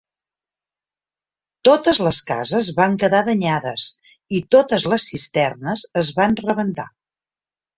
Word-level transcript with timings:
Totes 1.67 1.99
les 2.07 2.21
cases 2.31 2.71
van 2.79 2.95
quedar 3.03 3.21
danyades 3.27 3.87
i 4.39 4.43
totes 4.57 4.89
les 4.95 5.07
cisternes 5.13 5.85
es 6.03 6.11
van 6.23 6.39
rebentar. 6.49 6.89